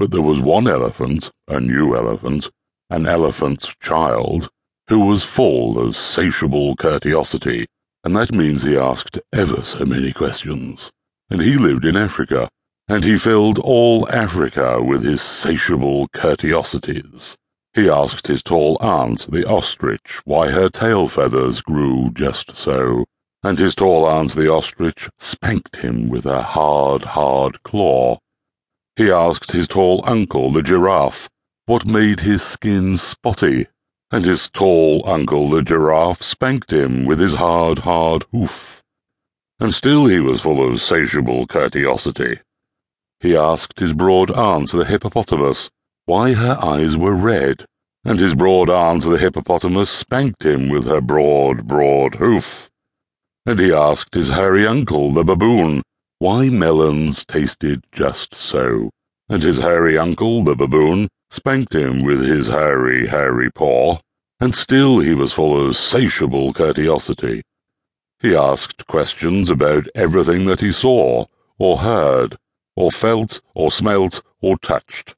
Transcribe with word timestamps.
But 0.00 0.12
there 0.12 0.22
was 0.22 0.40
one 0.40 0.66
elephant, 0.66 1.30
a 1.46 1.60
new 1.60 1.94
elephant, 1.94 2.48
an 2.88 3.06
elephant's 3.06 3.76
child, 3.82 4.48
who 4.88 5.04
was 5.04 5.24
full 5.24 5.78
of 5.78 5.94
satiable 5.94 6.74
curtiosity, 6.74 7.66
and 8.02 8.16
that 8.16 8.32
means 8.32 8.62
he 8.62 8.78
asked 8.78 9.20
ever 9.30 9.62
so 9.62 9.84
many 9.84 10.14
questions. 10.14 10.90
And 11.28 11.42
he 11.42 11.58
lived 11.58 11.84
in 11.84 11.98
Africa, 11.98 12.48
and 12.88 13.04
he 13.04 13.18
filled 13.18 13.58
all 13.58 14.08
Africa 14.08 14.82
with 14.82 15.04
his 15.04 15.20
satiable 15.20 16.08
curtiosities. 16.14 17.36
He 17.74 17.90
asked 17.90 18.26
his 18.26 18.42
tall 18.42 18.78
aunt, 18.80 19.30
the 19.30 19.46
ostrich, 19.46 20.22
why 20.24 20.48
her 20.48 20.70
tail 20.70 21.08
feathers 21.08 21.60
grew 21.60 22.10
just 22.14 22.56
so, 22.56 23.04
and 23.42 23.58
his 23.58 23.74
tall 23.74 24.06
aunt 24.06 24.32
the 24.32 24.50
ostrich 24.50 25.10
spanked 25.18 25.76
him 25.76 26.08
with 26.08 26.24
a 26.24 26.40
hard, 26.40 27.04
hard 27.04 27.62
claw. 27.64 28.18
He 29.00 29.10
asked 29.10 29.52
his 29.52 29.66
tall 29.66 30.02
uncle 30.04 30.50
the 30.50 30.60
giraffe 30.60 31.30
what 31.64 31.86
made 31.86 32.20
his 32.20 32.42
skin 32.42 32.98
spotty, 32.98 33.66
and 34.10 34.26
his 34.26 34.50
tall 34.50 35.02
uncle 35.08 35.48
the 35.48 35.62
giraffe 35.62 36.20
spanked 36.20 36.70
him 36.70 37.06
with 37.06 37.18
his 37.18 37.32
hard, 37.32 37.78
hard 37.78 38.26
hoof. 38.30 38.82
And 39.58 39.72
still 39.72 40.04
he 40.04 40.20
was 40.20 40.42
full 40.42 40.62
of 40.62 40.82
satiable 40.82 41.46
curtiosity. 41.46 42.40
He 43.20 43.34
asked 43.34 43.80
his 43.80 43.94
broad 43.94 44.30
aunt 44.32 44.70
the 44.70 44.84
hippopotamus 44.84 45.70
why 46.04 46.34
her 46.34 46.58
eyes 46.62 46.94
were 46.94 47.14
red, 47.14 47.64
and 48.04 48.20
his 48.20 48.34
broad 48.34 48.68
aunt 48.68 49.04
the 49.04 49.16
hippopotamus 49.16 49.88
spanked 49.88 50.44
him 50.44 50.68
with 50.68 50.84
her 50.84 51.00
broad, 51.00 51.66
broad 51.66 52.16
hoof 52.16 52.68
and 53.46 53.58
he 53.58 53.72
asked 53.72 54.14
his 54.14 54.28
hairy 54.28 54.66
uncle, 54.66 55.10
the 55.12 55.24
baboon, 55.24 55.82
why 56.20 56.50
melons 56.50 57.24
tasted 57.24 57.82
just 57.92 58.34
so, 58.34 58.90
and 59.30 59.42
his 59.42 59.56
hairy 59.56 59.96
uncle, 59.96 60.44
the 60.44 60.54
baboon, 60.54 61.08
spanked 61.30 61.74
him 61.74 62.04
with 62.04 62.22
his 62.22 62.46
hairy, 62.46 63.06
hairy 63.06 63.50
paw, 63.50 63.96
and 64.38 64.54
still 64.54 64.98
he 64.98 65.14
was 65.14 65.32
full 65.32 65.58
of 65.58 65.74
satiable 65.74 66.52
curtiosity. 66.52 67.40
He 68.20 68.36
asked 68.36 68.86
questions 68.86 69.48
about 69.48 69.88
everything 69.94 70.44
that 70.44 70.60
he 70.60 70.72
saw, 70.72 71.24
or 71.58 71.78
heard, 71.78 72.36
or 72.76 72.92
felt, 72.92 73.40
or 73.54 73.70
smelt, 73.70 74.22
or 74.42 74.58
touched. 74.58 75.14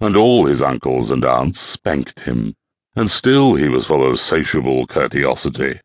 And 0.00 0.16
all 0.16 0.46
his 0.46 0.62
uncles 0.62 1.10
and 1.10 1.22
aunts 1.22 1.60
spanked 1.60 2.20
him, 2.20 2.54
and 2.96 3.10
still 3.10 3.56
he 3.56 3.68
was 3.68 3.86
full 3.88 4.10
of 4.10 4.18
satiable 4.18 4.86
curtiosity. 4.86 5.80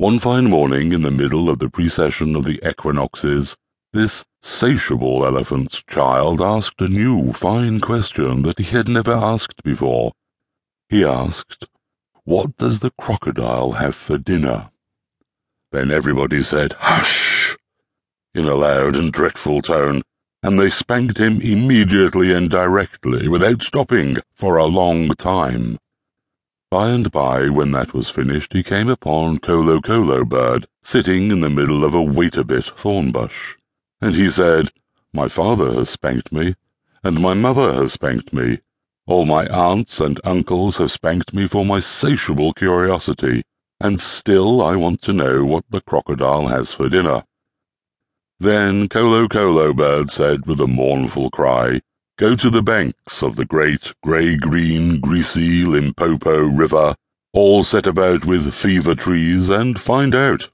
One 0.00 0.18
fine 0.18 0.48
morning 0.48 0.92
in 0.94 1.02
the 1.02 1.10
middle 1.10 1.50
of 1.50 1.58
the 1.58 1.68
precession 1.68 2.34
of 2.34 2.46
the 2.46 2.58
equinoxes, 2.66 3.54
this 3.92 4.24
satiable 4.40 5.26
elephant's 5.26 5.82
child 5.82 6.40
asked 6.40 6.80
a 6.80 6.88
new, 6.88 7.34
fine 7.34 7.80
question 7.80 8.40
that 8.44 8.58
he 8.58 8.64
had 8.64 8.88
never 8.88 9.12
asked 9.12 9.62
before. 9.62 10.12
He 10.88 11.04
asked, 11.04 11.68
What 12.24 12.56
does 12.56 12.80
the 12.80 12.92
crocodile 12.92 13.72
have 13.72 13.94
for 13.94 14.16
dinner? 14.16 14.70
Then 15.70 15.90
everybody 15.90 16.42
said, 16.42 16.72
Hush! 16.78 17.58
in 18.34 18.46
a 18.46 18.54
loud 18.54 18.96
and 18.96 19.12
dreadful 19.12 19.60
tone, 19.60 20.00
and 20.42 20.58
they 20.58 20.70
spanked 20.70 21.18
him 21.18 21.42
immediately 21.42 22.32
and 22.32 22.48
directly, 22.48 23.28
without 23.28 23.62
stopping, 23.62 24.16
for 24.34 24.56
a 24.56 24.64
long 24.64 25.10
time. 25.10 25.78
By 26.70 26.90
and 26.90 27.10
by, 27.10 27.48
when 27.48 27.72
that 27.72 27.92
was 27.94 28.10
finished, 28.10 28.52
he 28.52 28.62
came 28.62 28.88
upon 28.88 29.38
Kolokolo 29.38 30.24
Bird, 30.24 30.68
sitting 30.82 31.32
in 31.32 31.40
the 31.40 31.50
middle 31.50 31.84
of 31.84 31.94
a 31.94 32.02
wait-a-bit 32.02 32.64
thorn 32.64 33.10
bush, 33.10 33.56
and 34.00 34.14
he 34.14 34.30
said, 34.30 34.70
My 35.12 35.26
father 35.26 35.72
has 35.72 35.90
spanked 35.90 36.30
me, 36.30 36.54
and 37.02 37.20
my 37.20 37.34
mother 37.34 37.74
has 37.74 37.94
spanked 37.94 38.32
me. 38.32 38.60
All 39.08 39.26
my 39.26 39.46
aunts 39.48 39.98
and 39.98 40.20
uncles 40.22 40.78
have 40.78 40.92
spanked 40.92 41.34
me 41.34 41.48
for 41.48 41.64
my 41.64 41.80
satiable 41.80 42.52
curiosity, 42.52 43.42
and 43.80 44.00
still 44.00 44.62
I 44.62 44.76
want 44.76 45.02
to 45.02 45.12
know 45.12 45.44
what 45.44 45.64
the 45.70 45.80
crocodile 45.80 46.46
has 46.46 46.72
for 46.72 46.88
dinner. 46.88 47.24
Then 48.38 48.88
Kolokolo 48.88 49.74
Bird 49.74 50.08
said 50.08 50.46
with 50.46 50.60
a 50.60 50.68
mournful 50.68 51.30
cry, 51.30 51.80
Go 52.20 52.36
to 52.36 52.50
the 52.50 52.62
banks 52.62 53.22
of 53.22 53.36
the 53.36 53.46
great 53.46 53.94
grey-green, 54.02 55.00
greasy 55.00 55.64
Limpopo 55.64 56.36
River, 56.36 56.94
all 57.32 57.64
set 57.64 57.86
about 57.86 58.26
with 58.26 58.52
fever 58.52 58.94
trees, 58.94 59.48
and 59.48 59.80
find 59.80 60.14
out. 60.14 60.50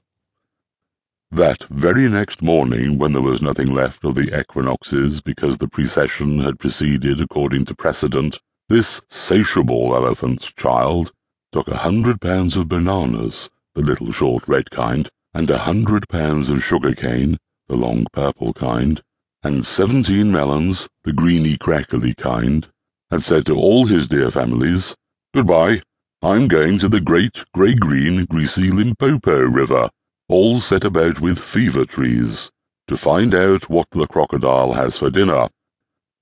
That 1.29 1.63
very 1.63 2.07
next 2.07 2.41
morning, 2.41 2.97
when 2.97 3.11
there 3.11 3.21
was 3.21 3.41
nothing 3.41 3.73
left 3.73 4.05
of 4.05 4.15
the 4.15 4.33
equinoxes 4.33 5.19
because 5.19 5.57
the 5.57 5.67
precession 5.67 6.39
had 6.39 6.57
proceeded 6.57 7.19
according 7.19 7.65
to 7.65 7.75
precedent, 7.75 8.39
this 8.69 9.01
satiable 9.09 9.93
elephant's 9.93 10.53
child 10.53 11.11
took 11.51 11.67
a 11.67 11.79
hundred 11.79 12.21
pounds 12.21 12.55
of 12.55 12.69
bananas, 12.69 13.49
the 13.75 13.81
little 13.81 14.13
short 14.13 14.47
red 14.47 14.71
kind, 14.71 15.09
and 15.33 15.49
a 15.49 15.57
hundred 15.57 16.07
pounds 16.07 16.49
of 16.49 16.63
sugar 16.63 16.95
cane, 16.95 17.37
the 17.67 17.75
long 17.75 18.05
purple 18.13 18.53
kind, 18.53 19.01
and 19.43 19.65
seventeen 19.65 20.31
melons, 20.31 20.87
the 21.03 21.13
greeny 21.13 21.57
crackly 21.57 22.13
kind, 22.15 22.67
and 23.11 23.21
said 23.21 23.45
to 23.45 23.55
all 23.55 23.85
his 23.85 24.07
dear 24.07 24.31
families, 24.31 24.95
Goodbye, 25.33 25.81
I'm 26.21 26.47
going 26.47 26.79
to 26.79 26.89
the 26.89 26.99
great 26.99 27.43
grey-green 27.53 28.25
greasy 28.25 28.71
Limpopo 28.71 29.39
River, 29.41 29.89
all 30.27 30.59
set 30.59 30.83
about 30.83 31.21
with 31.21 31.39
fever 31.39 31.85
trees, 31.85 32.49
to 32.87 32.97
find 32.97 33.35
out 33.35 33.69
what 33.69 33.87
the 33.91 34.07
crocodile 34.07 34.73
has 34.73 34.97
for 34.97 35.09
dinner. 35.09 35.49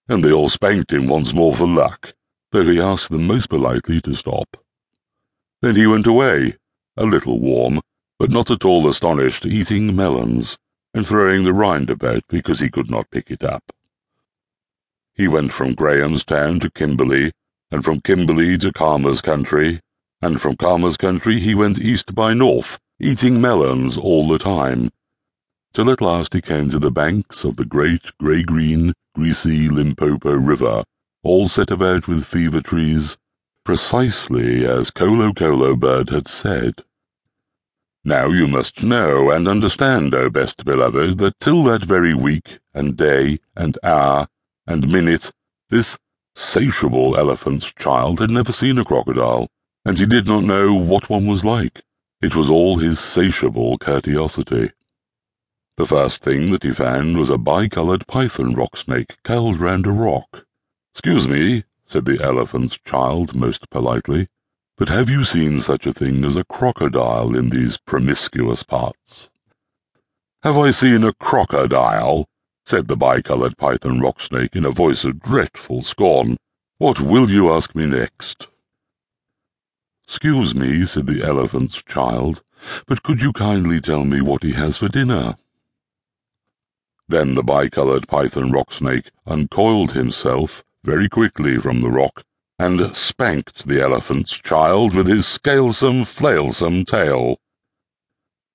And 0.09 0.23
they 0.23 0.31
all 0.31 0.49
spanked 0.49 0.91
him 0.91 1.07
once 1.07 1.33
more 1.33 1.55
for 1.55 1.67
luck, 1.67 2.13
though 2.51 2.65
he 2.65 2.81
asked 2.81 3.09
them 3.09 3.25
most 3.25 3.49
politely 3.49 4.01
to 4.01 4.13
stop. 4.13 4.57
Then 5.61 5.77
he 5.77 5.87
went 5.87 6.05
away, 6.05 6.57
a 6.97 7.05
little 7.05 7.39
warm, 7.39 7.81
but 8.19 8.29
not 8.29 8.51
at 8.51 8.65
all 8.65 8.87
astonished, 8.87 9.45
eating 9.45 9.95
melons 9.95 10.57
and 10.95 11.05
throwing 11.05 11.43
the 11.43 11.53
rind 11.53 11.89
about 11.89 12.23
because 12.29 12.61
he 12.61 12.69
could 12.69 12.89
not 12.89 13.11
pick 13.11 13.29
it 13.29 13.43
up. 13.43 13.73
He 15.13 15.27
went 15.27 15.51
from 15.51 15.75
Grahamstown 15.75 16.61
to 16.61 16.69
Kimberley, 16.71 17.33
and 17.69 17.83
from 17.83 17.99
Kimberley 17.99 18.57
to 18.59 18.71
Khama's 18.71 19.19
country, 19.19 19.81
and 20.21 20.39
from 20.39 20.55
Khama's 20.55 20.95
country 20.95 21.41
he 21.41 21.53
went 21.53 21.79
east 21.79 22.15
by 22.15 22.33
north, 22.33 22.79
eating 22.97 23.41
melons 23.41 23.97
all 23.97 24.25
the 24.25 24.37
time, 24.37 24.89
till 25.73 25.91
at 25.91 25.99
last 25.99 26.33
he 26.33 26.39
came 26.39 26.69
to 26.69 26.79
the 26.79 26.91
banks 26.91 27.43
of 27.43 27.57
the 27.57 27.65
great 27.65 28.17
grey-green, 28.17 28.93
greasy 29.15 29.67
Limpopo 29.67 30.31
River, 30.31 30.85
all 31.23 31.49
set 31.49 31.71
about 31.71 32.07
with 32.07 32.23
fever 32.23 32.61
trees, 32.61 33.17
precisely 33.65 34.65
as 34.65 34.91
Kolokolo 34.91 35.77
Bird 35.77 36.09
had 36.09 36.25
said. 36.25 36.85
Now 38.07 38.29
you 38.29 38.47
must 38.47 38.83
know 38.83 39.31
and 39.31 39.47
understand, 39.47 40.13
O 40.13 40.29
best 40.29 40.63
beloved, 40.63 41.17
that 41.17 41.39
till 41.39 41.63
that 41.63 41.83
very 41.83 42.13
week, 42.13 42.59
and 42.71 42.95
day, 42.95 43.39
and 43.55 43.79
hour, 43.83 44.27
and 44.67 44.87
minute, 44.87 45.31
this 45.69 45.97
satiable 46.35 47.17
elephant's 47.17 47.73
child 47.73 48.19
had 48.19 48.29
never 48.29 48.51
seen 48.51 48.77
a 48.77 48.85
crocodile, 48.85 49.47
and 49.83 49.97
he 49.97 50.05
did 50.05 50.27
not 50.27 50.43
know 50.43 50.71
what 50.75 51.09
one 51.09 51.25
was 51.25 51.43
like. 51.43 51.81
It 52.21 52.35
was 52.35 52.47
all 52.47 52.77
his 52.77 52.99
satiable 52.99 53.79
curtiosity. 53.79 54.71
The 55.77 55.87
first 55.87 56.21
thing 56.21 56.51
that 56.51 56.61
he 56.61 56.73
found 56.73 57.17
was 57.17 57.31
a 57.31 57.39
bicoloured 57.39 58.05
python 58.05 58.53
rock 58.53 58.77
snake 58.77 59.17
curled 59.23 59.59
round 59.59 59.87
a 59.87 59.91
rock. 59.91 60.45
Excuse 60.93 61.27
me, 61.27 61.63
said 61.83 62.05
the 62.05 62.23
elephant's 62.23 62.77
child 62.77 63.33
most 63.33 63.67
politely. 63.71 64.27
But 64.77 64.89
have 64.89 65.09
you 65.09 65.23
seen 65.23 65.61
such 65.61 65.85
a 65.85 65.93
thing 65.93 66.25
as 66.25 66.35
a 66.35 66.43
crocodile 66.43 67.33
in 67.33 67.49
these 67.49 67.77
promiscuous 67.77 68.61
parts? 68.61 69.29
Have 70.43 70.57
I 70.57 70.71
seen 70.71 71.05
a 71.05 71.13
crocodile? 71.13 72.27
said 72.65 72.89
the 72.89 72.97
bicoloured 72.97 73.57
python 73.57 74.01
rock 74.01 74.19
snake 74.19 74.53
in 74.53 74.65
a 74.65 74.71
voice 74.71 75.05
of 75.05 75.21
dreadful 75.21 75.81
scorn. 75.81 76.35
What 76.77 76.99
will 76.99 77.29
you 77.29 77.53
ask 77.53 77.73
me 77.73 77.85
next? 77.85 78.47
Excuse 80.03 80.53
me, 80.53 80.83
said 80.85 81.07
the 81.07 81.23
elephant's 81.23 81.81
child, 81.81 82.43
but 82.85 83.01
could 83.01 83.21
you 83.21 83.31
kindly 83.31 83.79
tell 83.79 84.03
me 84.03 84.19
what 84.19 84.43
he 84.43 84.51
has 84.53 84.75
for 84.75 84.89
dinner? 84.89 85.35
Then 87.07 87.35
the 87.35 87.43
bicoloured 87.43 88.09
python 88.09 88.51
rock 88.51 88.73
snake 88.73 89.09
uncoiled 89.25 89.93
himself 89.93 90.65
very 90.83 91.07
quickly 91.07 91.57
from 91.59 91.79
the 91.79 91.91
rock 91.91 92.25
and 92.57 92.95
spanked 92.95 93.67
the 93.67 93.81
elephant's 93.81 94.33
child 94.39 94.93
with 94.93 95.07
his 95.07 95.27
scalesome, 95.27 96.05
flailsome 96.05 96.85
tail. 96.85 97.37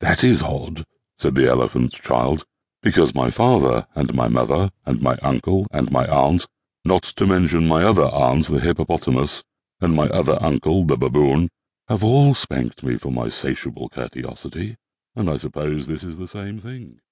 That 0.01 0.25
is 0.25 0.43
odd, 0.43 0.85
said 1.17 1.35
the 1.35 1.49
elephant's 1.49 1.99
child, 1.99 2.45
because 2.83 3.15
my 3.15 3.29
father 3.29 3.87
and 3.95 4.15
my 4.15 4.29
mother 4.29 4.71
and 4.87 5.03
my 5.03 5.17
uncle 5.23 5.67
and 5.71 5.91
my 5.91 6.07
aunt, 6.07 6.47
not 6.85 7.03
to 7.03 7.27
mention 7.27 7.69
my 7.69 7.85
other 7.85 8.07
aunt, 8.07 8.47
the 8.47 8.61
hippopotamus, 8.61 9.45
and 9.81 9.95
my 9.95 10.09
other 10.09 10.39
uncle, 10.41 10.85
the 10.85 10.97
baboon, 10.97 11.51
have 11.89 12.03
all 12.03 12.35
spanked 12.35 12.83
me 12.83 12.97
for 12.97 13.11
my 13.11 13.27
satiable 13.27 13.91
curtiosity, 13.91 14.77
and 15.15 15.29
I 15.29 15.37
suppose 15.37 15.87
this 15.87 16.03
is 16.03 16.17
the 16.17 16.29
same 16.29 16.59
thing. 16.59 17.01